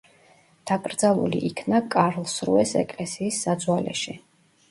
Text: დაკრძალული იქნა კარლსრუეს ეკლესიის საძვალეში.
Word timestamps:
დაკრძალული 0.69 1.41
იქნა 1.49 1.81
კარლსრუეს 1.95 2.73
ეკლესიის 2.81 3.43
საძვალეში. 3.49 4.19